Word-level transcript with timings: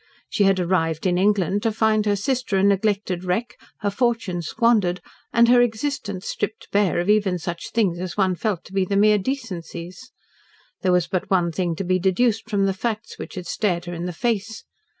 She 0.29 0.45
had 0.45 0.59
arrived 0.59 1.05
in 1.05 1.19
England 1.19 1.61
to 1.61 1.71
find 1.71 2.07
her 2.07 2.15
sister 2.15 2.57
a 2.57 2.63
neglected 2.63 3.23
wreck, 3.23 3.55
her 3.81 3.91
fortune 3.91 4.41
squandered, 4.41 4.99
and 5.31 5.47
her 5.47 5.61
existence 5.61 6.25
stripped 6.27 6.71
bare 6.71 6.99
of 6.99 7.07
even 7.07 7.37
such 7.37 7.69
things 7.69 7.99
as 7.99 8.17
one 8.17 8.33
felt 8.33 8.63
to 8.65 8.73
be 8.73 8.83
the 8.83 8.97
mere 8.97 9.19
decencies. 9.19 10.11
There 10.81 10.91
was 10.91 11.05
but 11.05 11.29
one 11.29 11.51
thing 11.51 11.75
to 11.75 11.83
be 11.83 11.99
deduced 11.99 12.49
from 12.49 12.65
the 12.65 12.73
facts 12.73 13.19
which 13.19 13.35
had 13.35 13.45
stared 13.45 13.85
her 13.85 13.93
in 13.93 14.05
the 14.05 14.11
face. 14.11 14.63